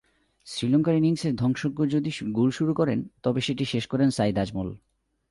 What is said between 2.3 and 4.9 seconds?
গুল শুরু করেন, তবে সেটি শেষ করেন সাঈদ আজমল।